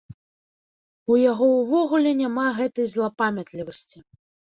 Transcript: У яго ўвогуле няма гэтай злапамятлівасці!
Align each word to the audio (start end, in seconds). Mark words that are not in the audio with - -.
У 1.11 1.17
яго 1.31 1.49
ўвогуле 1.57 2.13
няма 2.21 2.45
гэтай 2.61 2.87
злапамятлівасці! 2.95 3.97